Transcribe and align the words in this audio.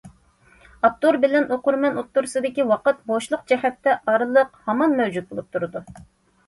ئاپتور 0.87 1.19
بىلەن 1.25 1.45
ئوقۇرمەن 1.57 1.99
ئوتتۇرىسىدىكى 2.03 2.65
ۋاقىت 2.73 3.05
بوشلۇق 3.13 3.45
جەھەتتە 3.53 3.95
ئارىلىق 4.01 4.61
ھامان 4.67 4.99
مەۋجۇت 5.03 5.31
بولۇپ 5.35 5.55
تۇرىدۇ. 5.57 5.87